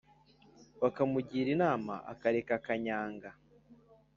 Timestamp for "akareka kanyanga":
2.11-3.29